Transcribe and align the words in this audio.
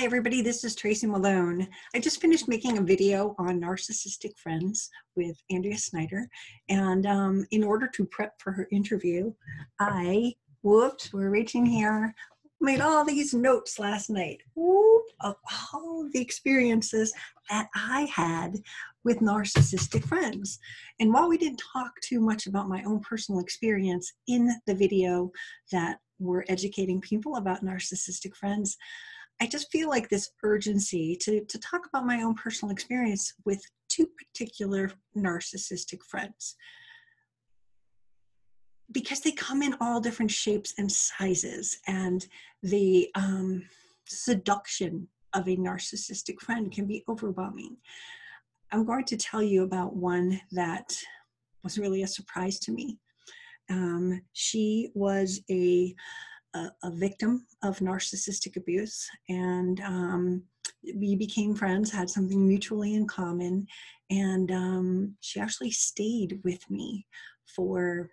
Hi 0.00 0.06
everybody, 0.06 0.40
this 0.40 0.64
is 0.64 0.74
Tracy 0.74 1.06
Malone. 1.06 1.68
I 1.94 1.98
just 1.98 2.22
finished 2.22 2.48
making 2.48 2.78
a 2.78 2.82
video 2.82 3.34
on 3.38 3.60
narcissistic 3.60 4.34
friends 4.38 4.88
with 5.14 5.36
Andrea 5.50 5.76
Schneider. 5.76 6.26
And 6.70 7.04
um, 7.04 7.44
in 7.50 7.62
order 7.62 7.86
to 7.86 8.06
prep 8.06 8.32
for 8.40 8.50
her 8.50 8.66
interview, 8.72 9.30
I, 9.78 10.32
whoops, 10.62 11.12
we're 11.12 11.28
reaching 11.28 11.66
here, 11.66 12.14
made 12.62 12.80
all 12.80 13.04
these 13.04 13.34
notes 13.34 13.78
last 13.78 14.08
night 14.08 14.40
whoop, 14.54 15.04
of 15.20 15.36
all 15.74 16.08
the 16.14 16.22
experiences 16.22 17.12
that 17.50 17.68
I 17.74 18.08
had 18.10 18.56
with 19.04 19.18
narcissistic 19.18 20.06
friends. 20.06 20.58
And 20.98 21.12
while 21.12 21.28
we 21.28 21.36
didn't 21.36 21.62
talk 21.74 21.92
too 22.02 22.20
much 22.20 22.46
about 22.46 22.70
my 22.70 22.82
own 22.84 23.00
personal 23.00 23.42
experience 23.42 24.10
in 24.28 24.50
the 24.66 24.74
video 24.74 25.30
that 25.72 25.98
we're 26.18 26.44
educating 26.48 27.02
people 27.02 27.36
about 27.36 27.62
narcissistic 27.62 28.34
friends, 28.34 28.78
I 29.40 29.46
just 29.46 29.72
feel 29.72 29.88
like 29.88 30.08
this 30.08 30.30
urgency 30.42 31.16
to, 31.22 31.44
to 31.44 31.58
talk 31.58 31.86
about 31.86 32.06
my 32.06 32.22
own 32.22 32.34
personal 32.34 32.72
experience 32.72 33.32
with 33.44 33.62
two 33.88 34.06
particular 34.06 34.92
narcissistic 35.16 36.02
friends. 36.02 36.56
Because 38.92 39.20
they 39.20 39.32
come 39.32 39.62
in 39.62 39.76
all 39.80 40.00
different 40.00 40.30
shapes 40.30 40.74
and 40.76 40.90
sizes, 40.90 41.78
and 41.86 42.26
the 42.62 43.08
um, 43.14 43.62
seduction 44.06 45.08
of 45.32 45.48
a 45.48 45.56
narcissistic 45.56 46.40
friend 46.40 46.72
can 46.72 46.86
be 46.86 47.04
overwhelming. 47.08 47.76
I'm 48.72 48.84
going 48.84 49.04
to 49.06 49.16
tell 49.16 49.42
you 49.42 49.62
about 49.62 49.96
one 49.96 50.40
that 50.52 50.92
was 51.62 51.78
really 51.78 52.02
a 52.02 52.06
surprise 52.06 52.58
to 52.60 52.72
me. 52.72 52.98
Um, 53.70 54.22
she 54.32 54.90
was 54.94 55.40
a 55.50 55.94
a, 56.54 56.68
a 56.82 56.90
victim 56.90 57.46
of 57.62 57.78
narcissistic 57.78 58.56
abuse 58.56 59.08
and 59.28 59.80
um, 59.80 60.42
we 60.96 61.14
became 61.14 61.54
friends 61.54 61.90
had 61.90 62.08
something 62.08 62.46
mutually 62.46 62.94
in 62.94 63.06
common 63.06 63.66
and 64.10 64.50
um, 64.50 65.14
she 65.20 65.40
actually 65.40 65.70
stayed 65.70 66.40
with 66.44 66.68
me 66.70 67.06
for 67.54 68.10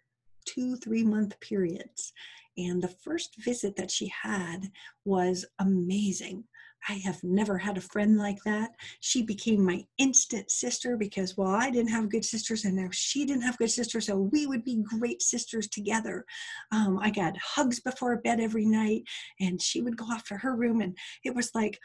two 0.47 0.75
three 0.77 1.03
month 1.03 1.39
periods. 1.39 2.13
And 2.57 2.81
the 2.81 2.87
first 2.87 3.35
visit 3.43 3.75
that 3.75 3.91
she 3.91 4.11
had 4.23 4.71
was 5.05 5.45
amazing 5.59 6.43
I 6.89 6.93
have 7.03 7.21
never 7.23 7.57
had 7.57 7.77
a 7.77 7.81
friend 7.81 8.17
like 8.17 8.37
that. 8.45 8.71
She 9.01 9.21
became 9.21 9.65
my 9.65 9.83
instant 9.97 10.49
sister 10.49 10.95
because, 10.95 11.35
well, 11.35 11.53
I 11.53 11.69
didn't 11.69 11.91
have 11.91 12.09
good 12.09 12.23
sisters 12.23 12.65
and 12.65 12.75
now 12.75 12.89
she 12.91 13.25
didn't 13.25 13.43
have 13.43 13.57
good 13.57 13.71
sisters, 13.71 14.07
so 14.07 14.17
we 14.17 14.47
would 14.47 14.63
be 14.63 14.83
great 14.83 15.21
sisters 15.21 15.67
together. 15.67 16.25
Um, 16.71 16.99
I 17.01 17.09
got 17.09 17.37
hugs 17.37 17.79
before 17.79 18.15
bed 18.17 18.39
every 18.39 18.65
night, 18.65 19.03
and 19.39 19.61
she 19.61 19.81
would 19.81 19.97
go 19.97 20.05
off 20.05 20.25
to 20.25 20.37
her 20.37 20.55
room, 20.55 20.81
and 20.81 20.97
it 21.23 21.35
was 21.35 21.51
like, 21.53 21.77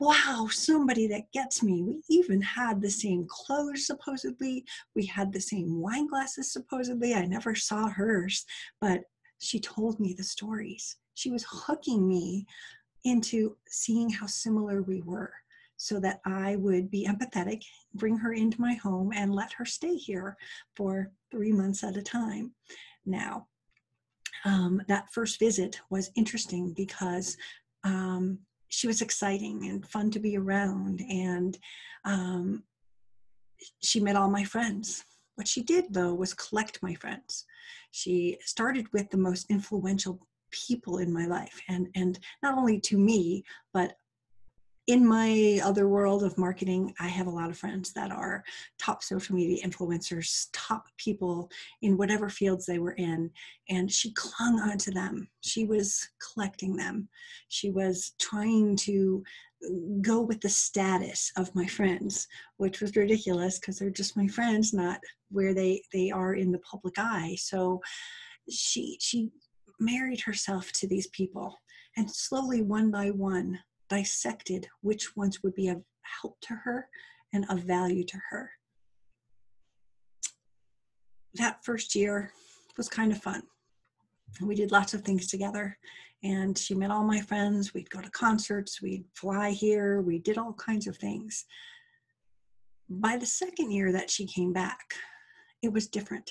wow, 0.00 0.48
somebody 0.50 1.06
that 1.08 1.30
gets 1.32 1.62
me. 1.62 1.82
We 1.82 2.00
even 2.08 2.40
had 2.40 2.80
the 2.80 2.90
same 2.90 3.26
clothes, 3.28 3.86
supposedly. 3.86 4.64
We 4.94 5.06
had 5.06 5.32
the 5.32 5.40
same 5.40 5.80
wine 5.80 6.06
glasses, 6.06 6.52
supposedly. 6.52 7.14
I 7.14 7.26
never 7.26 7.54
saw 7.54 7.88
hers, 7.88 8.44
but 8.80 9.02
she 9.40 9.60
told 9.60 9.98
me 10.00 10.14
the 10.14 10.24
stories. 10.24 10.96
She 11.14 11.30
was 11.30 11.44
hooking 11.48 12.06
me 12.06 12.46
into 13.04 13.56
seeing 13.68 14.10
how 14.10 14.26
similar 14.26 14.82
we 14.82 15.02
were 15.02 15.32
so 15.78 16.00
that 16.00 16.20
I 16.24 16.56
would 16.56 16.90
be 16.90 17.06
empathetic, 17.06 17.62
bring 17.94 18.16
her 18.18 18.32
into 18.32 18.60
my 18.60 18.74
home, 18.74 19.12
and 19.14 19.34
let 19.34 19.52
her 19.54 19.64
stay 19.64 19.94
here 19.94 20.36
for 20.74 21.12
three 21.30 21.52
months 21.52 21.84
at 21.84 21.96
a 21.96 22.02
time. 22.02 22.52
Now, 23.06 23.46
um, 24.44 24.82
that 24.88 25.12
first 25.12 25.38
visit 25.38 25.80
was 25.88 26.10
interesting 26.16 26.72
because 26.74 27.36
um, 27.84 28.40
she 28.68 28.88
was 28.88 29.02
exciting 29.02 29.68
and 29.68 29.86
fun 29.86 30.10
to 30.10 30.18
be 30.18 30.36
around, 30.36 31.00
and 31.08 31.56
um, 32.04 32.64
she 33.80 34.00
met 34.00 34.16
all 34.16 34.30
my 34.30 34.44
friends. 34.44 35.04
What 35.36 35.46
she 35.46 35.62
did, 35.62 35.94
though, 35.94 36.12
was 36.14 36.34
collect 36.34 36.82
my 36.82 36.94
friends. 36.94 37.44
She 37.92 38.36
started 38.44 38.92
with 38.92 39.10
the 39.10 39.16
most 39.16 39.46
influential 39.48 40.26
people 40.50 40.98
in 40.98 41.12
my 41.12 41.26
life 41.26 41.60
and 41.68 41.88
and 41.94 42.18
not 42.42 42.56
only 42.56 42.80
to 42.80 42.98
me 42.98 43.44
but 43.72 43.96
in 44.88 45.06
my 45.06 45.60
other 45.62 45.86
world 45.86 46.24
of 46.24 46.38
marketing, 46.38 46.94
I 46.98 47.08
have 47.08 47.26
a 47.26 47.30
lot 47.30 47.50
of 47.50 47.58
friends 47.58 47.92
that 47.92 48.10
are 48.10 48.42
top 48.78 49.02
social 49.02 49.36
media 49.36 49.62
influencers, 49.62 50.46
top 50.54 50.86
people 50.96 51.50
in 51.82 51.98
whatever 51.98 52.30
fields 52.30 52.64
they 52.64 52.78
were 52.78 52.92
in. 52.92 53.30
And 53.68 53.92
she 53.92 54.14
clung 54.14 54.58
onto 54.58 54.90
them. 54.90 55.28
She 55.42 55.66
was 55.66 56.08
collecting 56.32 56.74
them. 56.74 57.06
She 57.48 57.70
was 57.70 58.12
trying 58.18 58.76
to 58.76 59.22
go 60.00 60.22
with 60.22 60.40
the 60.40 60.48
status 60.48 61.32
of 61.36 61.54
my 61.54 61.66
friends, 61.66 62.26
which 62.56 62.80
was 62.80 62.96
ridiculous 62.96 63.58
because 63.58 63.78
they're 63.78 63.90
just 63.90 64.16
my 64.16 64.26
friends, 64.26 64.72
not 64.72 65.00
where 65.30 65.52
they, 65.52 65.82
they 65.92 66.10
are 66.10 66.32
in 66.32 66.50
the 66.50 66.60
public 66.60 66.94
eye. 66.96 67.36
So 67.38 67.82
she 68.48 68.96
she 69.00 69.30
married 69.80 70.20
herself 70.20 70.72
to 70.72 70.86
these 70.86 71.06
people 71.08 71.58
and 71.96 72.10
slowly, 72.10 72.62
one 72.62 72.90
by 72.90 73.10
one, 73.10 73.58
dissected 73.88 74.68
which 74.82 75.16
ones 75.16 75.42
would 75.42 75.54
be 75.54 75.68
of 75.68 75.82
help 76.22 76.38
to 76.42 76.54
her 76.54 76.88
and 77.32 77.44
of 77.50 77.60
value 77.60 78.04
to 78.04 78.18
her. 78.30 78.50
That 81.34 81.64
first 81.64 81.94
year 81.94 82.32
was 82.76 82.88
kind 82.88 83.12
of 83.12 83.22
fun. 83.22 83.42
We 84.40 84.54
did 84.54 84.72
lots 84.72 84.94
of 84.94 85.02
things 85.02 85.26
together, 85.26 85.76
and 86.22 86.56
she 86.56 86.74
met 86.74 86.90
all 86.90 87.04
my 87.04 87.20
friends. 87.20 87.74
We'd 87.74 87.90
go 87.90 88.00
to 88.00 88.10
concerts, 88.10 88.82
we'd 88.82 89.04
fly 89.14 89.50
here, 89.50 90.00
we 90.00 90.18
did 90.18 90.38
all 90.38 90.52
kinds 90.52 90.86
of 90.86 90.96
things. 90.96 91.44
By 92.88 93.16
the 93.16 93.26
second 93.26 93.72
year 93.72 93.92
that 93.92 94.10
she 94.10 94.26
came 94.26 94.52
back, 94.52 94.94
it 95.62 95.72
was 95.72 95.88
different 95.88 96.30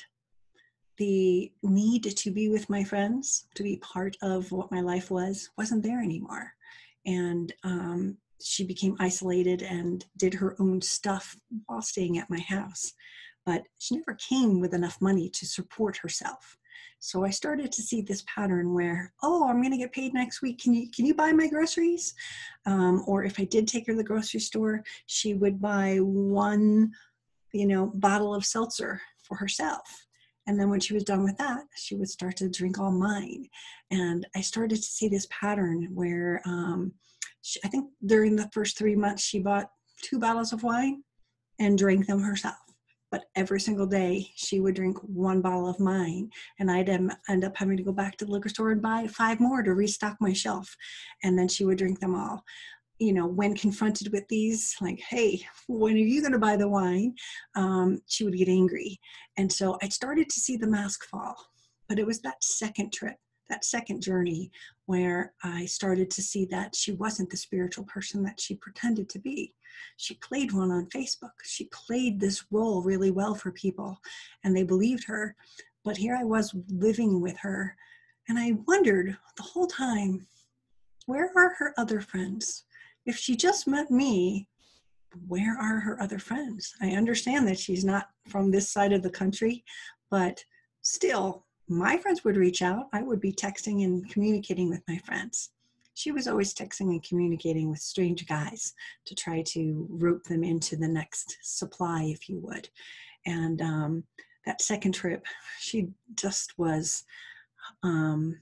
the 0.98 1.52
need 1.64 2.04
to 2.04 2.32
be 2.32 2.50
with 2.50 2.70
my 2.70 2.84
friends, 2.84 3.46
to 3.56 3.64
be 3.64 3.78
part 3.78 4.18
of 4.22 4.52
what 4.52 4.72
my 4.72 4.82
life 4.82 5.12
was, 5.12 5.50
wasn't 5.58 5.84
there 5.84 6.02
anymore. 6.02 6.54
And 7.06 7.54
um, 7.64 8.18
she 8.42 8.64
became 8.64 8.98
isolated 9.00 9.62
and 9.62 10.06
did 10.18 10.34
her 10.34 10.56
own 10.60 10.82
stuff 10.82 11.38
while 11.66 11.82
staying 11.82 12.18
at 12.18 12.30
my 12.30 12.40
house. 12.40 12.94
But 13.46 13.64
she 13.80 13.96
never 13.96 14.16
came 14.16 14.60
with 14.60 14.74
enough 14.74 15.00
money 15.00 15.30
to 15.30 15.46
support 15.46 15.98
herself. 15.98 16.58
So 17.00 17.24
I 17.24 17.30
started 17.30 17.72
to 17.72 17.82
see 17.82 18.02
this 18.02 18.24
pattern 18.28 18.74
where, 18.74 19.14
oh, 19.22 19.48
I'm 19.48 19.62
going 19.62 19.72
to 19.72 19.78
get 19.78 19.94
paid 19.94 20.16
next 20.16 20.42
week. 20.42 20.60
Can 20.60 20.74
you 20.74 20.90
can 20.90 21.06
you 21.06 21.14
buy 21.14 21.32
my 21.32 21.48
groceries? 21.48 22.16
Um, 22.66 23.04
or 23.06 23.24
if 23.24 23.40
I 23.40 23.44
did 23.44 23.68
take 23.68 23.86
her 23.86 23.94
to 23.94 23.98
the 23.98 24.04
grocery 24.04 24.40
store, 24.40 24.84
she 25.06 25.36
would 25.36 25.62
buy 25.62 25.98
one, 26.02 26.92
you 27.54 27.68
know, 27.68 27.92
bottle 27.96 28.34
of 28.34 28.46
seltzer 28.46 29.00
for 29.22 29.38
herself 29.38 30.07
and 30.48 30.60
then 30.60 30.70
when 30.70 30.80
she 30.80 30.94
was 30.94 31.04
done 31.04 31.24
with 31.24 31.38
that, 31.38 31.64
she 31.76 31.96
would 31.96 32.10
start 32.10 32.38
to 32.38 32.50
drink 32.50 32.80
all 32.80 32.92
mine. 32.92 33.48
And 33.92 34.26
I 34.36 34.42
started 34.42 34.78
to 34.78 34.82
see 34.82 35.10
this 35.10 35.28
pattern 35.30 35.90
where 35.94 36.42
um, 36.46 36.94
she, 37.42 37.60
I 37.64 37.68
think 37.68 37.90
during 38.06 38.36
the 38.36 38.50
first 38.54 38.78
three 38.78 38.96
months, 38.96 39.24
she 39.24 39.40
bought 39.40 39.70
two 40.02 40.20
bottles 40.20 40.54
of 40.54 40.64
wine 40.64 41.04
and 41.60 41.78
drank 41.78 42.08
them 42.08 42.22
herself. 42.22 42.56
But 43.10 43.26
every 43.36 43.62
single 43.62 43.86
day, 43.86 44.32
she 44.36 44.60
would 44.60 44.76
drink 44.76 44.98
one 45.02 45.42
bottle 45.42 45.70
of 45.70 45.80
mine, 45.80 46.30
and 46.60 46.70
I'd 46.70 46.90
end 46.90 47.46
up 47.46 47.56
having 47.56 47.78
to 47.78 47.84
go 47.84 47.94
back 47.94 48.18
to 48.18 48.26
the 48.26 48.32
liquor 48.32 48.50
store 48.50 48.72
and 48.72 48.82
buy 48.82 49.08
five 49.08 49.40
more 49.40 49.64
to 49.64 49.74
restock 49.74 50.18
my 50.20 50.34
shelf. 50.34 50.76
And 51.24 51.40
then 51.40 51.48
she 51.48 51.64
would 51.64 51.78
drink 51.78 52.02
them 52.02 52.16
all 52.16 52.44
you 53.00 53.14
know, 53.14 53.28
when 53.28 53.56
confronted 53.56 54.12
with 54.12 54.28
these, 54.28 54.76
like, 54.82 55.00
hey, 55.00 55.42
when 55.68 55.94
are 55.94 55.98
you 55.98 56.22
going 56.22 56.34
to 56.34 56.40
buy 56.40 56.56
the 56.56 56.68
wine? 56.68 57.14
Um, 57.56 58.02
she 58.08 58.24
would 58.24 58.38
get 58.38 58.50
angry. 58.50 59.00
And 59.38 59.52
so 59.52 59.78
I 59.82 59.90
started 59.90 60.30
to 60.30 60.40
see 60.40 60.58
the 60.58 60.68
mask 60.68 61.06
fall. 61.06 61.36
But 61.88 62.00
it 62.00 62.06
was 62.06 62.22
that 62.22 62.44
second 62.44 62.92
trip, 62.92 63.16
that 63.50 63.64
second 63.64 64.02
journey, 64.02 64.52
where 64.88 65.34
I 65.44 65.66
started 65.66 66.10
to 66.12 66.22
see 66.22 66.46
that 66.46 66.76
she 66.76 66.92
wasn't 66.94 67.30
the 67.30 67.38
spiritual 67.38 67.86
person 67.86 68.24
that 68.24 68.40
she 68.40 68.56
pretended 68.56 69.10
to 69.10 69.20
be. 69.20 69.54
She 69.98 70.16
played 70.16 70.52
one 70.52 70.72
on 70.72 70.88
Facebook. 70.88 71.32
She 71.44 71.70
played 71.72 72.20
this 72.20 72.46
role 72.52 72.82
really 72.82 73.12
well 73.12 73.36
for 73.36 73.52
people, 73.52 74.00
and 74.44 74.56
they 74.56 74.64
believed 74.64 75.04
her. 75.06 75.36
But 75.86 75.98
here 75.98 76.16
I 76.16 76.24
was 76.24 76.54
living 76.70 77.22
with 77.22 77.38
her, 77.38 77.76
and 78.28 78.40
I 78.40 78.58
wondered 78.68 79.16
the 79.38 79.44
whole 79.44 79.68
time 79.68 80.26
where 81.08 81.32
are 81.38 81.54
her 81.58 81.74
other 81.78 82.02
friends? 82.02 82.66
If 83.08 83.18
she 83.18 83.36
just 83.36 83.68
met 83.68 83.90
me, 83.90 84.48
where 85.28 85.58
are 85.58 85.80
her 85.80 86.00
other 86.02 86.20
friends? 86.20 86.76
I 86.82 86.90
understand 86.90 87.48
that 87.48 87.58
she's 87.58 87.86
not 87.86 88.10
from 88.28 88.52
this 88.52 88.70
side 88.70 88.92
of 88.92 89.02
the 89.02 89.10
country, 89.10 89.64
but 90.12 90.44
still, 90.82 91.46
my 91.70 91.98
friends 91.98 92.24
would 92.24 92.38
reach 92.38 92.62
out. 92.62 92.88
I 92.94 93.02
would 93.02 93.20
be 93.20 93.32
texting 93.32 93.84
and 93.84 94.08
communicating 94.10 94.70
with 94.70 94.82
my 94.88 94.98
friends. 95.00 95.52
She 95.94 96.12
was 96.12 96.28
always 96.28 96.54
texting 96.54 96.92
and 96.92 97.02
communicating 97.02 97.72
with 97.72 97.80
strange 97.80 98.28
guys 98.28 98.74
to 99.06 99.16
try 99.16 99.42
to 99.48 99.88
rope 99.90 100.24
them 100.26 100.44
into 100.44 100.76
the 100.76 100.88
next 100.88 101.38
supply, 101.42 102.04
if 102.04 102.30
you 102.30 102.40
would. 102.42 102.70
And 103.26 103.62
um, 103.62 104.04
that 104.46 104.62
second 104.62 104.94
trip, 104.94 105.26
she 105.60 105.90
just 106.16 106.58
was 106.58 107.04
um, 107.84 108.40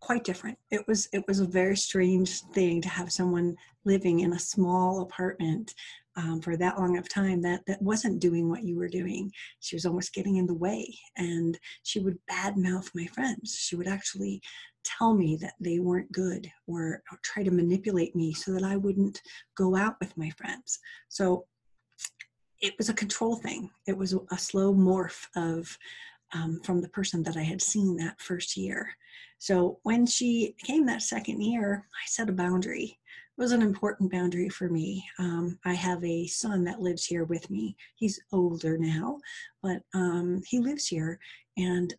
quite 0.00 0.24
different. 0.24 0.58
It 0.70 0.86
was 0.88 1.08
it 1.12 1.26
was 1.28 1.40
a 1.40 1.46
very 1.46 1.76
strange 1.76 2.40
thing 2.40 2.80
to 2.82 2.88
have 2.88 3.12
someone 3.12 3.56
living 3.84 4.20
in 4.20 4.32
a 4.32 4.38
small 4.38 5.02
apartment 5.02 5.74
um, 6.16 6.40
for 6.40 6.56
that 6.56 6.78
long 6.78 6.98
of 6.98 7.08
time 7.08 7.40
that 7.42 7.64
that 7.66 7.80
wasn't 7.80 8.20
doing 8.20 8.48
what 8.48 8.64
you 8.64 8.76
were 8.76 8.88
doing. 8.88 9.30
She 9.60 9.76
was 9.76 9.86
almost 9.86 10.14
getting 10.14 10.36
in 10.36 10.46
the 10.46 10.54
way, 10.54 10.92
and 11.16 11.58
she 11.82 12.00
would 12.00 12.18
badmouth 12.30 12.90
my 12.94 13.06
friends. 13.06 13.56
She 13.60 13.76
would 13.76 13.88
actually 13.88 14.42
tell 14.82 15.14
me 15.14 15.36
that 15.36 15.54
they 15.60 15.78
weren't 15.78 16.10
good 16.12 16.50
or, 16.66 17.02
or 17.12 17.18
try 17.22 17.42
to 17.42 17.50
manipulate 17.50 18.16
me 18.16 18.32
so 18.32 18.52
that 18.52 18.62
I 18.62 18.76
wouldn't 18.76 19.20
go 19.54 19.76
out 19.76 19.96
with 20.00 20.16
my 20.16 20.30
friends. 20.30 20.78
So 21.08 21.46
it 22.60 22.74
was 22.78 22.88
a 22.88 22.94
control 22.94 23.36
thing. 23.36 23.70
It 23.86 23.96
was 23.96 24.14
a 24.30 24.38
slow 24.38 24.74
morph 24.74 25.26
of 25.36 25.76
um, 26.32 26.60
from 26.64 26.80
the 26.80 26.88
person 26.88 27.22
that 27.24 27.36
I 27.36 27.42
had 27.42 27.62
seen 27.62 27.96
that 27.96 28.20
first 28.20 28.56
year. 28.56 28.88
So 29.38 29.78
when 29.84 30.06
she 30.06 30.54
came 30.62 30.86
that 30.86 31.02
second 31.02 31.40
year, 31.40 31.86
I 31.94 32.06
set 32.06 32.28
a 32.28 32.32
boundary. 32.32 32.98
It 33.38 33.40
was 33.40 33.52
an 33.52 33.62
important 33.62 34.12
boundary 34.12 34.50
for 34.50 34.68
me. 34.68 35.04
Um, 35.18 35.58
I 35.64 35.72
have 35.72 36.04
a 36.04 36.26
son 36.26 36.62
that 36.64 36.82
lives 36.82 37.04
here 37.06 37.24
with 37.24 37.48
me. 37.48 37.76
He's 37.96 38.20
older 38.32 38.76
now, 38.76 39.18
but 39.62 39.82
um, 39.94 40.42
he 40.46 40.58
lives 40.58 40.86
here, 40.86 41.18
and 41.56 41.94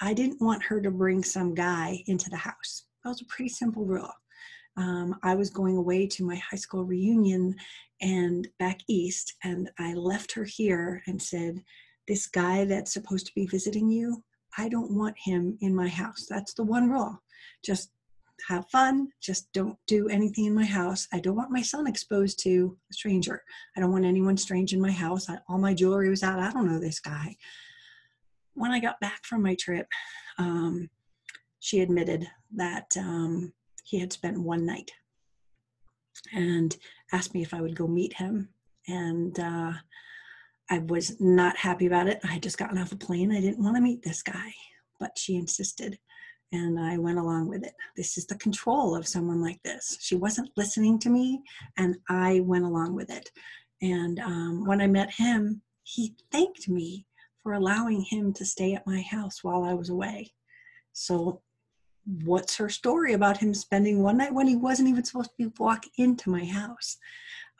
I 0.00 0.14
didn't 0.14 0.40
want 0.40 0.62
her 0.62 0.80
to 0.80 0.90
bring 0.90 1.24
some 1.24 1.54
guy 1.54 2.02
into 2.06 2.30
the 2.30 2.36
house. 2.36 2.84
That 3.02 3.10
was 3.10 3.22
a 3.22 3.26
pretty 3.26 3.48
simple 3.48 3.84
rule. 3.84 4.12
Um, 4.76 5.16
I 5.22 5.34
was 5.34 5.50
going 5.50 5.76
away 5.76 6.06
to 6.08 6.24
my 6.24 6.36
high 6.36 6.56
school 6.56 6.84
reunion 6.84 7.54
and 8.00 8.46
back 8.58 8.80
east, 8.88 9.34
and 9.42 9.70
I 9.78 9.94
left 9.94 10.32
her 10.32 10.44
here 10.44 11.02
and 11.06 11.20
said, 11.20 11.62
This 12.06 12.26
guy 12.26 12.64
that's 12.64 12.92
supposed 12.92 13.26
to 13.26 13.34
be 13.34 13.46
visiting 13.46 13.88
you, 13.90 14.22
I 14.58 14.68
don't 14.68 14.92
want 14.92 15.16
him 15.18 15.58
in 15.60 15.74
my 15.74 15.88
house. 15.88 16.26
That's 16.28 16.54
the 16.54 16.62
one 16.64 16.90
rule. 16.90 17.22
Just 17.64 17.90
have 18.48 18.68
fun. 18.68 19.08
Just 19.20 19.52
don't 19.52 19.78
do 19.86 20.08
anything 20.08 20.44
in 20.46 20.54
my 20.54 20.64
house. 20.64 21.08
I 21.12 21.20
don't 21.20 21.36
want 21.36 21.50
my 21.50 21.62
son 21.62 21.86
exposed 21.86 22.38
to 22.40 22.76
a 22.90 22.94
stranger. 22.94 23.42
I 23.76 23.80
don't 23.80 23.92
want 23.92 24.04
anyone 24.04 24.36
strange 24.36 24.72
in 24.72 24.80
my 24.80 24.90
house. 24.90 25.30
I, 25.30 25.38
all 25.48 25.58
my 25.58 25.74
jewelry 25.74 26.10
was 26.10 26.22
out. 26.22 26.40
I 26.40 26.52
don't 26.52 26.70
know 26.70 26.78
this 26.78 27.00
guy. 27.00 27.36
When 28.54 28.70
I 28.70 28.80
got 28.80 29.00
back 29.00 29.24
from 29.24 29.42
my 29.42 29.54
trip, 29.54 29.86
um, 30.38 30.90
she 31.60 31.80
admitted 31.80 32.26
that 32.54 32.94
um, 32.98 33.52
he 33.84 33.98
had 33.98 34.12
spent 34.12 34.38
one 34.38 34.66
night 34.66 34.90
and 36.32 36.76
asked 37.12 37.34
me 37.34 37.42
if 37.42 37.54
I 37.54 37.60
would 37.60 37.76
go 37.76 37.86
meet 37.86 38.14
him. 38.14 38.50
And 38.86 39.38
uh, 39.40 39.72
I 40.70 40.78
was 40.78 41.20
not 41.20 41.56
happy 41.56 41.86
about 41.86 42.08
it. 42.08 42.20
I 42.24 42.28
had 42.28 42.42
just 42.42 42.58
gotten 42.58 42.78
off 42.78 42.92
a 42.92 42.96
plane. 42.96 43.32
I 43.32 43.40
didn't 43.40 43.62
want 43.62 43.76
to 43.76 43.82
meet 43.82 44.02
this 44.02 44.22
guy, 44.22 44.52
but 44.98 45.18
she 45.18 45.36
insisted 45.36 45.98
and 46.54 46.78
I 46.78 46.98
went 46.98 47.18
along 47.18 47.48
with 47.48 47.64
it. 47.64 47.74
This 47.96 48.16
is 48.16 48.26
the 48.26 48.36
control 48.36 48.94
of 48.94 49.08
someone 49.08 49.42
like 49.42 49.60
this. 49.62 49.98
She 50.00 50.14
wasn't 50.14 50.50
listening 50.56 50.98
to 51.00 51.10
me, 51.10 51.42
and 51.76 51.96
I 52.08 52.40
went 52.40 52.64
along 52.64 52.94
with 52.94 53.10
it. 53.10 53.30
And 53.82 54.18
um, 54.20 54.64
when 54.64 54.80
I 54.80 54.86
met 54.86 55.10
him, 55.10 55.62
he 55.82 56.14
thanked 56.30 56.68
me 56.68 57.06
for 57.42 57.54
allowing 57.54 58.02
him 58.02 58.32
to 58.34 58.44
stay 58.44 58.74
at 58.74 58.86
my 58.86 59.02
house 59.02 59.42
while 59.42 59.64
I 59.64 59.74
was 59.74 59.90
away. 59.90 60.32
So, 60.92 61.42
what's 62.24 62.56
her 62.56 62.68
story 62.68 63.14
about 63.14 63.38
him 63.38 63.54
spending 63.54 64.02
one 64.02 64.18
night 64.18 64.34
when 64.34 64.46
he 64.46 64.56
wasn't 64.56 64.88
even 64.88 65.04
supposed 65.04 65.30
to 65.40 65.52
walk 65.58 65.84
into 65.96 66.30
my 66.30 66.44
house? 66.44 66.98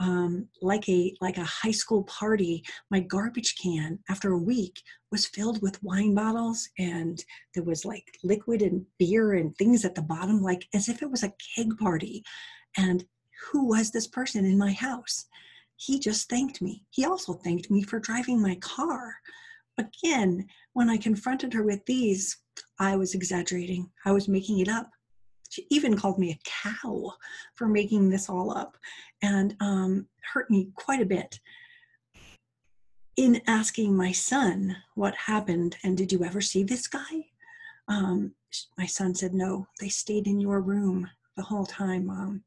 um, 0.01 0.49
like 0.61 0.89
a 0.89 1.15
like 1.21 1.39
a 1.39 1.45
high 1.45 1.71
school 1.71 2.03
party 2.05 2.65
my 2.91 3.01
garbage 3.01 3.55
can 3.63 3.99
after 4.09 4.33
a 4.33 4.39
week 4.39 4.81
was 5.13 5.27
filled 5.27 5.63
with 5.63 5.83
wine 5.83 6.15
bottles 6.15 6.69
and 6.79 7.25
there 7.55 7.63
was 7.63 7.85
like 7.85 8.05
liquid 8.25 8.63
and 8.63 8.85
beer 8.99 9.35
and 9.35 9.57
things 9.57 9.85
at 9.85 9.95
the 9.95 10.03
bottom 10.03 10.43
like 10.43 10.67
as 10.75 10.89
if 10.89 11.03
it 11.03 11.11
was 11.11 11.23
a 11.23 11.33
keg 11.55 11.77
party. 11.79 12.25
And 12.77 13.05
who 13.53 13.69
was 13.69 13.91
this 13.91 14.09
person 14.09 14.45
in 14.45 14.59
my 14.59 14.73
house? 14.73 15.27
He 15.77 16.01
just 16.01 16.29
thanked 16.29 16.61
me. 16.61 16.85
He 16.91 17.05
also 17.05 17.35
thanked 17.35 17.71
me 17.71 17.83
for 17.83 18.01
driving 18.01 18.43
my 18.43 18.57
car. 18.57 19.15
Again 19.79 20.47
when 20.73 20.91
i 20.91 20.97
confronted 20.97 21.53
her 21.53 21.63
with 21.63 21.85
these 21.87 22.39
i 22.79 22.97
was 22.97 23.15
exaggerating 23.15 23.91
i 24.05 24.13
was 24.13 24.29
making 24.29 24.59
it 24.59 24.69
up 24.69 24.91
she 25.55 25.67
even 25.71 25.97
called 25.97 26.19
me 26.19 26.33
a 26.33 26.39
cow 26.45 27.13
for 27.55 27.69
making 27.69 28.09
this 28.09 28.29
all 28.29 28.57
up 28.57 28.77
and 29.23 29.57
um, 29.61 30.09
hurt 30.33 30.51
me 30.51 30.71
quite 30.75 31.01
a 31.01 31.07
bit. 31.07 31.39
In 33.17 33.41
asking 33.47 33.97
my 33.97 34.11
son 34.11 34.77
what 34.97 35.15
happened 35.15 35.77
and 35.85 35.97
did 35.97 36.11
you 36.11 36.25
ever 36.25 36.41
see 36.41 36.65
this 36.65 36.89
guy? 36.89 37.27
Um, 37.87 38.33
my 38.77 38.87
son 38.87 39.15
said, 39.15 39.33
No, 39.33 39.69
they 39.79 39.89
stayed 39.89 40.27
in 40.27 40.41
your 40.41 40.61
room 40.61 41.09
the 41.37 41.43
whole 41.43 41.67
time, 41.67 42.07
mom. 42.07 42.43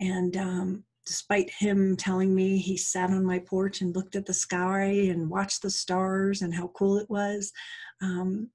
And 0.00 0.34
um, 0.38 0.84
despite 1.04 1.50
him 1.50 1.94
telling 1.94 2.34
me 2.34 2.56
he 2.56 2.78
sat 2.78 3.10
on 3.10 3.22
my 3.22 3.38
porch 3.38 3.82
and 3.82 3.94
looked 3.94 4.16
at 4.16 4.24
the 4.24 4.32
sky 4.32 4.84
and 4.84 5.28
watched 5.28 5.60
the 5.60 5.70
stars 5.70 6.40
and 6.40 6.54
how 6.54 6.68
cool 6.68 6.96
it 6.96 7.10
was, 7.10 7.52
um, 8.00 8.48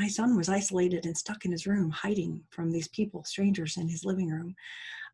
my 0.00 0.08
son 0.08 0.34
was 0.34 0.48
isolated 0.48 1.04
and 1.04 1.16
stuck 1.16 1.44
in 1.44 1.52
his 1.52 1.66
room, 1.66 1.90
hiding 1.90 2.42
from 2.48 2.70
these 2.70 2.88
people, 2.88 3.22
strangers 3.22 3.76
in 3.76 3.86
his 3.86 4.02
living 4.02 4.30
room. 4.30 4.56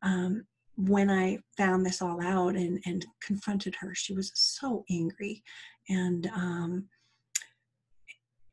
Um, 0.02 0.46
when 0.76 1.10
I 1.10 1.40
found 1.56 1.84
this 1.84 2.00
all 2.00 2.22
out 2.22 2.54
and, 2.54 2.80
and 2.86 3.04
confronted 3.20 3.74
her, 3.80 3.96
she 3.96 4.14
was 4.14 4.30
so 4.34 4.84
angry, 4.88 5.42
and 5.88 6.28
um, 6.28 6.84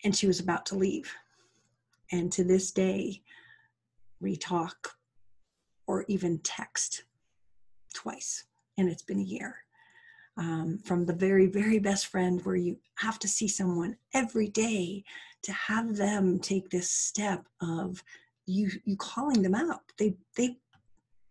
and 0.03 0.15
she 0.15 0.25
was 0.25 0.39
about 0.39 0.65
to 0.67 0.75
leave. 0.75 1.13
And 2.11 2.31
to 2.31 2.43
this 2.43 2.71
day, 2.71 3.21
we 4.19 4.35
talk 4.35 4.89
or 5.85 6.03
even 6.07 6.39
text 6.39 7.03
twice, 7.93 8.45
and 8.79 8.89
it's 8.89 9.03
been 9.03 9.19
a 9.19 9.23
year. 9.23 9.62
Um, 10.35 10.79
from 10.83 11.05
the 11.05 11.13
very, 11.13 11.45
very 11.45 11.77
best 11.77 12.07
friend, 12.07 12.43
where 12.43 12.55
you 12.55 12.77
have 12.95 13.19
to 13.19 13.27
see 13.27 13.47
someone 13.47 13.97
every 14.15 14.47
day 14.47 15.03
to 15.43 15.51
have 15.51 15.95
them 15.95 16.39
take 16.39 16.69
this 16.69 16.89
step 16.89 17.45
of 17.61 18.03
you 18.45 18.69
you 18.83 18.97
calling 18.97 19.41
them 19.41 19.55
out. 19.55 19.81
They 19.97 20.15
they 20.35 20.57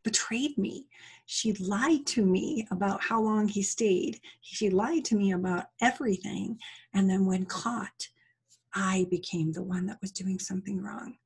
betrayed 0.02 0.58
me. 0.58 0.86
She 1.26 1.52
lied 1.54 2.06
to 2.08 2.24
me 2.24 2.66
about 2.70 3.02
how 3.02 3.20
long 3.20 3.48
he 3.48 3.62
stayed. 3.62 4.20
She 4.40 4.70
lied 4.70 5.04
to 5.06 5.16
me 5.16 5.32
about 5.32 5.66
everything. 5.80 6.58
And 6.94 7.08
then 7.08 7.26
when 7.26 7.44
caught 7.46 8.08
i 8.74 9.06
became 9.10 9.52
the 9.52 9.62
one 9.62 9.86
that 9.86 10.00
was 10.00 10.10
doing 10.10 10.38
something 10.38 10.82
wrong. 10.82 11.16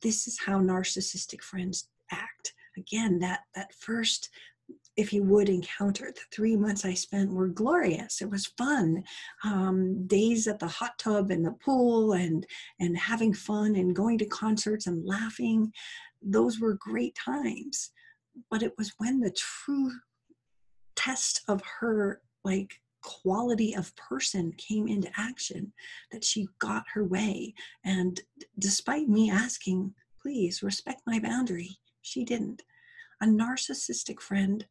This 0.00 0.26
is 0.26 0.38
how 0.38 0.60
narcissistic 0.60 1.42
friends 1.42 1.88
act. 2.10 2.54
Again 2.76 3.18
that 3.20 3.40
that 3.54 3.74
first 3.74 4.30
if 4.96 5.12
you 5.12 5.22
would 5.24 5.48
encounter 5.48 6.12
the 6.14 6.20
three 6.30 6.56
months 6.56 6.84
I 6.84 6.94
spent 6.94 7.32
were 7.32 7.48
glorious. 7.48 8.20
It 8.20 8.30
was 8.30 8.46
fun. 8.58 9.04
Um, 9.44 10.06
days 10.06 10.46
at 10.46 10.58
the 10.58 10.66
hot 10.66 10.98
tub 10.98 11.30
and 11.30 11.44
the 11.44 11.56
pool 11.64 12.12
and 12.12 12.46
and 12.78 12.96
having 12.96 13.32
fun 13.32 13.76
and 13.76 13.96
going 13.96 14.18
to 14.18 14.26
concerts 14.26 14.86
and 14.86 15.06
laughing. 15.06 15.72
Those 16.20 16.60
were 16.60 16.74
great 16.74 17.14
times. 17.14 17.90
But 18.50 18.62
it 18.62 18.74
was 18.78 18.92
when 18.98 19.20
the 19.20 19.34
true 19.36 19.92
test 20.94 21.42
of 21.48 21.62
her 21.80 22.20
like 22.44 22.80
quality 23.02 23.74
of 23.74 23.94
person 23.96 24.52
came 24.56 24.88
into 24.88 25.10
action 25.16 25.72
that 26.12 26.24
she 26.24 26.48
got 26.58 26.84
her 26.94 27.04
way. 27.04 27.54
And 27.84 28.20
despite 28.58 29.08
me 29.08 29.30
asking, 29.30 29.94
please 30.20 30.62
respect 30.62 31.02
my 31.06 31.18
boundary, 31.18 31.78
she 32.00 32.24
didn't. 32.24 32.62
A 33.20 33.26
narcissistic 33.26 34.20
friend 34.20 34.66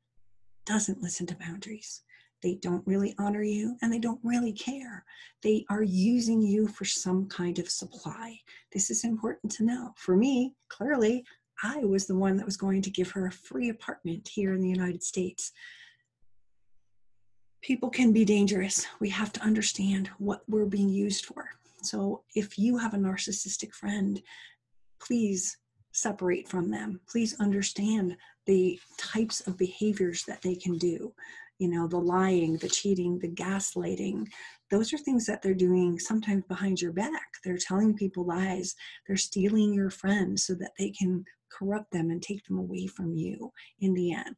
doesn't 0.66 1.02
listen 1.02 1.26
to 1.28 1.36
boundaries. 1.36 2.02
They 2.42 2.56
don't 2.56 2.86
really 2.88 3.14
honor 3.20 3.44
you 3.44 3.78
and 3.82 3.94
they 3.94 4.00
don't 4.00 4.20
really 4.24 4.54
care. 4.54 5.06
They 5.44 5.66
are 5.70 5.84
using 5.84 6.42
you 6.42 6.68
for 6.68 6.86
some 6.86 7.28
kind 7.28 7.60
of 7.60 7.70
supply. 7.70 8.40
This 8.74 8.90
is 8.90 9.04
important 9.04 9.52
to 9.54 9.64
know. 9.64 9.94
For 9.96 10.16
me, 10.16 10.56
clearly, 10.70 11.24
I 11.64 11.78
was 11.86 12.08
the 12.08 12.16
one 12.16 12.38
that 12.38 12.46
was 12.46 12.58
going 12.58 12.82
to 12.82 12.90
give 12.90 13.12
her 13.12 13.28
a 13.28 13.32
free 13.32 13.70
apartment 13.70 14.28
here 14.28 14.54
in 14.54 14.62
the 14.62 14.70
United 14.70 15.04
States. 15.04 15.52
People 17.62 17.92
can 17.92 18.12
be 18.12 18.26
dangerous. 18.26 18.88
We 19.00 19.10
have 19.10 19.32
to 19.34 19.42
understand 19.42 20.10
what 20.18 20.42
we're 20.48 20.66
being 20.66 20.90
used 20.90 21.26
for. 21.26 21.50
So 21.84 22.24
if 22.36 22.58
you 22.58 22.78
have 22.78 22.96
a 22.96 22.98
narcissistic 22.98 23.74
friend, 23.74 24.20
please 25.00 25.58
separate 25.92 26.48
from 26.48 26.72
them. 26.72 27.00
Please 27.08 27.40
understand 27.40 28.18
the 28.46 28.80
types 28.98 29.42
of 29.42 29.58
behaviors 29.58 30.24
that 30.26 30.42
they 30.42 30.56
can 30.56 30.78
do. 30.78 31.14
You 31.60 31.70
know, 31.70 31.88
the 31.88 31.98
lying, 31.98 32.58
the 32.58 32.70
cheating, 32.70 33.20
the 33.20 33.30
gaslighting. 33.30 34.28
Those 34.72 34.94
are 34.94 34.98
things 34.98 35.26
that 35.28 35.42
they're 35.42 35.54
doing 35.54 36.00
sometimes 36.00 36.44
behind 36.48 36.82
your 36.82 36.92
back. 36.92 37.28
They're 37.44 37.58
telling 37.58 37.96
people 37.96 38.26
lies. 38.26 38.76
They're 39.08 39.18
stealing 39.18 39.74
your 39.74 39.92
friends 39.92 40.46
so 40.46 40.56
that 40.56 40.72
they 40.80 40.90
can 40.90 41.24
corrupt 41.52 41.92
them 41.92 42.10
and 42.10 42.22
take 42.22 42.44
them 42.46 42.58
away 42.58 42.88
from 42.88 43.14
you 43.16 43.52
in 43.80 43.94
the 43.94 44.14
end. 44.14 44.38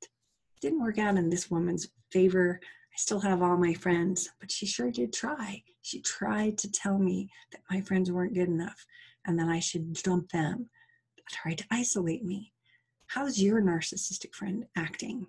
Didn't 0.59 0.81
work 0.81 0.97
out 0.97 1.15
in 1.15 1.29
this 1.29 1.49
woman's 1.49 1.87
favor. 2.11 2.59
I 2.63 2.97
still 2.97 3.21
have 3.21 3.41
all 3.41 3.57
my 3.57 3.73
friends, 3.73 4.29
but 4.39 4.51
she 4.51 4.65
sure 4.65 4.91
did 4.91 5.13
try. 5.13 5.63
She 5.81 6.01
tried 6.01 6.57
to 6.59 6.71
tell 6.71 6.97
me 6.97 7.29
that 7.51 7.61
my 7.69 7.81
friends 7.81 8.11
weren't 8.11 8.35
good 8.35 8.49
enough 8.49 8.85
and 9.25 9.39
that 9.39 9.47
I 9.47 9.59
should 9.59 9.93
dump 9.93 10.31
them 10.31 10.69
tried 11.33 11.57
to 11.59 11.65
isolate 11.71 12.23
me. 12.23 12.53
How's 13.13 13.39
your 13.39 13.61
narcissistic 13.61 14.33
friend 14.33 14.65
acting? 14.75 15.27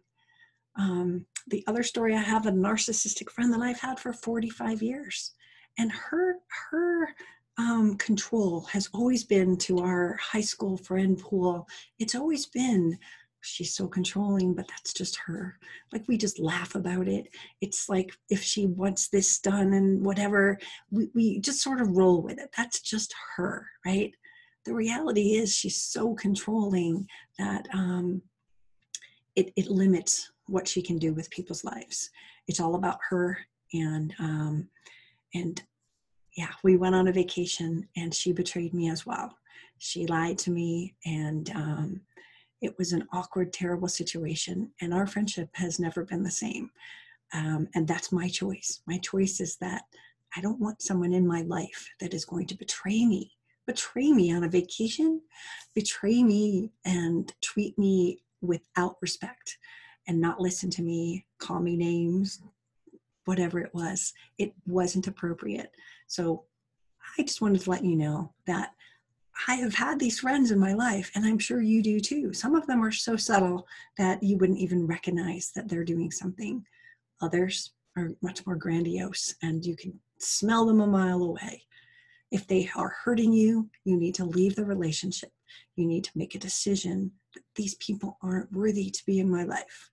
Um, 0.77 1.27
the 1.49 1.63
other 1.67 1.83
story 1.83 2.15
I 2.15 2.23
have 2.23 2.47
a 2.47 2.51
narcissistic 2.51 3.29
friend 3.29 3.53
that 3.53 3.61
I've 3.61 3.79
had 3.79 4.01
for 4.01 4.15
45 4.15 4.83
years, 4.83 5.33
and 5.77 5.93
her 5.93 6.37
her 6.71 7.11
um, 7.59 7.97
control 7.99 8.63
has 8.73 8.89
always 8.95 9.23
been 9.23 9.59
to 9.59 9.81
our 9.81 10.15
high 10.15 10.41
school 10.41 10.79
friend 10.79 11.19
pool. 11.19 11.69
It's 11.99 12.15
always 12.15 12.47
been 12.47 12.99
she's 13.43 13.75
so 13.75 13.87
controlling, 13.87 14.55
but 14.55 14.67
that's 14.67 14.95
just 14.95 15.17
her. 15.17 15.59
Like 15.93 16.09
we 16.09 16.17
just 16.17 16.39
laugh 16.39 16.75
about 16.75 17.07
it. 17.07 17.29
It's 17.61 17.91
like 17.91 18.17
if 18.31 18.43
she 18.43 18.65
wants 18.65 19.09
this 19.09 19.39
done 19.39 19.75
and 19.75 20.03
whatever, 20.03 20.59
we, 20.91 21.11
we 21.15 21.39
just 21.39 21.61
sort 21.61 21.83
of 21.83 21.99
roll 21.99 22.23
with 22.23 22.39
it. 22.39 22.49
That's 22.57 22.81
just 22.81 23.15
her, 23.37 23.67
right? 23.85 24.15
The 24.65 24.75
reality 24.75 25.35
is 25.35 25.55
she's 25.55 25.81
so 25.81 26.15
controlling 26.15 27.07
that 27.39 27.67
um, 27.73 28.23
it, 29.37 29.53
it 29.57 29.69
limits 29.69 30.33
what 30.47 30.69
she 30.69 30.83
can 30.83 30.99
do 30.99 31.13
with 31.13 31.31
people's 31.31 31.65
lives. 31.65 32.11
It's 32.47 32.61
all 32.61 32.75
about 32.75 32.99
her 33.11 33.39
and 33.73 34.15
um, 34.19 34.69
and 35.35 35.63
yeah, 36.37 36.51
we 36.63 36.77
went 36.77 36.95
on 36.95 37.09
a 37.09 37.13
vacation 37.13 37.89
and 37.97 38.13
she 38.15 38.33
betrayed 38.33 38.75
me 38.75 38.91
as 38.91 39.07
well. 39.07 39.37
She 39.79 40.07
lied 40.07 40.39
to 40.39 40.51
me 40.51 40.95
and 41.05 41.51
um, 41.51 42.01
it 42.61 42.77
was 42.79 42.93
an 42.93 43.07
awkward, 43.13 43.53
terrible 43.53 43.89
situation. 43.89 44.73
And 44.81 44.95
our 44.95 45.07
friendship 45.07 45.51
has 45.55 45.79
never 45.79 46.05
been 46.05 46.23
the 46.23 46.31
same. 46.31 46.71
Um, 47.33 47.69
and 47.75 47.87
that's 47.87 48.13
my 48.13 48.29
choice. 48.29 48.81
My 48.87 48.99
choice 48.99 49.41
is 49.41 49.57
that 49.57 49.83
I 50.37 50.41
don't 50.41 50.61
want 50.61 50.83
someone 50.83 51.13
in 51.13 51.27
my 51.27 51.43
life 51.43 51.89
that 52.01 52.15
is 52.15 52.25
going 52.25 52.47
to 52.47 52.57
betray 52.57 53.05
me, 53.05 53.33
betray 53.67 54.13
me 54.13 54.33
on 54.33 54.45
a 54.45 54.49
vacation, 54.49 55.21
betray 55.75 56.23
me 56.23 56.71
and 56.85 57.33
treat 57.43 57.79
me 57.79 58.23
without 58.41 58.97
respect 59.01 59.59
and 60.07 60.21
not 60.21 60.41
listen 60.41 60.71
to 60.71 60.83
me, 60.83 61.25
call 61.39 61.61
me 61.61 61.77
names, 61.77 62.43
whatever 63.25 63.59
it 63.59 63.75
was. 63.75 64.13
It 64.39 64.53
wasn't 64.67 65.07
appropriate. 65.07 65.71
So 66.07 66.45
I 67.19 67.23
just 67.23 67.41
wanted 67.41 67.63
to 67.63 67.71
let 67.71 67.85
you 67.85 67.97
know 67.97 68.33
that 68.47 68.73
I 69.49 69.57
have 69.57 69.75
had 69.75 69.99
these 69.99 70.21
friends 70.21 70.51
in 70.51 70.59
my 70.59 70.75
life, 70.75 71.11
and 71.15 71.25
I'm 71.25 71.39
sure 71.39 71.61
you 71.61 71.83
do 71.83 71.99
too. 71.99 72.33
Some 72.33 72.55
of 72.55 72.67
them 72.67 72.85
are 72.85 72.93
so 72.93 73.17
subtle 73.17 73.67
that 73.99 74.23
you 74.23 74.37
wouldn't 74.37 74.61
even 74.61 74.87
recognize 74.87 75.51
that 75.55 75.69
they're 75.69 75.85
doing 75.85 76.11
something. 76.11 76.65
Others 77.21 77.73
are 77.97 78.11
much 78.23 78.47
more 78.47 78.57
grandiose, 78.57 79.35
and 79.43 79.65
you 79.65 79.77
can 79.77 79.99
smell 80.19 80.67
them 80.67 80.81
a 80.81 80.87
mile 80.87 81.23
away. 81.23 81.63
If 82.31 82.47
they 82.47 82.71
are 82.77 82.95
hurting 83.05 83.33
you, 83.33 83.71
you 83.85 83.97
need 83.97 84.15
to 84.17 84.25
leave 84.25 84.57
the 84.57 84.65
relationship. 84.65 85.31
You 85.77 85.87
need 85.87 86.05
to 86.05 86.11
make 86.15 86.35
a 86.35 86.39
decision 86.39 87.13
that 87.35 87.43
these 87.55 87.75
people 87.77 88.19
aren't 88.23 88.53
worthy 88.53 88.91
to 88.91 89.07
be 89.07 89.21
in 89.21 89.31
my 89.31 89.45
life. 89.45 89.91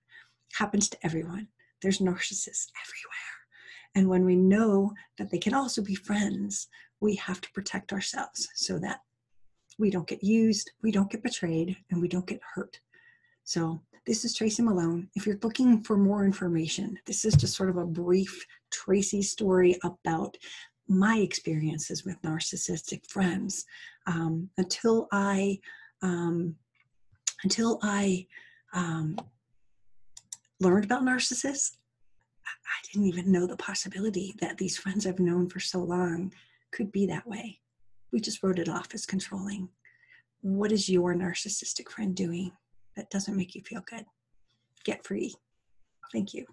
Happens 0.54 0.88
to 0.90 0.98
everyone. 1.02 1.48
There's 1.80 1.98
narcissists 1.98 2.68
everywhere. 2.82 3.32
And 3.94 4.08
when 4.08 4.24
we 4.24 4.36
know 4.36 4.92
that 5.18 5.30
they 5.30 5.38
can 5.38 5.54
also 5.54 5.82
be 5.82 5.94
friends, 5.94 6.68
we 7.00 7.14
have 7.16 7.40
to 7.40 7.52
protect 7.52 7.92
ourselves 7.92 8.48
so 8.54 8.78
that 8.78 9.00
we 9.78 9.90
don't 9.90 10.06
get 10.06 10.22
used, 10.22 10.70
we 10.82 10.90
don't 10.90 11.10
get 11.10 11.22
betrayed, 11.22 11.76
and 11.90 12.00
we 12.00 12.08
don't 12.08 12.26
get 12.26 12.40
hurt. 12.54 12.80
So, 13.44 13.82
this 14.06 14.24
is 14.24 14.34
Tracy 14.34 14.62
Malone. 14.62 15.08
If 15.14 15.26
you're 15.26 15.38
looking 15.42 15.82
for 15.82 15.96
more 15.96 16.24
information, 16.24 16.98
this 17.06 17.24
is 17.24 17.34
just 17.34 17.54
sort 17.54 17.70
of 17.70 17.76
a 17.76 17.86
brief 17.86 18.44
Tracy 18.70 19.22
story 19.22 19.78
about 19.84 20.36
my 20.92 21.18
experiences 21.18 22.04
with 22.04 22.20
narcissistic 22.22 23.06
friends. 23.08 23.64
Um, 24.06 24.50
until 24.58 25.08
I, 25.12 25.60
um, 26.02 26.56
until 27.44 27.78
I 27.82 28.26
um, 28.72 29.16
learned 30.60 30.84
about 30.84 31.02
narcissists, 31.02 31.76
I 32.46 32.86
didn't 32.92 33.08
even 33.08 33.30
know 33.30 33.46
the 33.46 33.56
possibility 33.56 34.34
that 34.40 34.58
these 34.58 34.76
friends 34.76 35.06
I've 35.06 35.18
known 35.18 35.48
for 35.48 35.60
so 35.60 35.78
long 35.78 36.32
could 36.72 36.90
be 36.92 37.06
that 37.06 37.26
way. 37.26 37.60
We 38.12 38.20
just 38.20 38.42
wrote 38.42 38.58
it 38.58 38.68
off 38.68 38.88
as 38.94 39.06
controlling. 39.06 39.68
What 40.40 40.72
is 40.72 40.88
your 40.88 41.14
narcissistic 41.14 41.88
friend 41.90 42.14
doing 42.14 42.52
that 42.96 43.10
doesn't 43.10 43.36
make 43.36 43.54
you 43.54 43.62
feel 43.62 43.82
good? 43.88 44.04
Get 44.84 45.04
free. 45.06 45.34
Thank 46.12 46.34
you. 46.34 46.46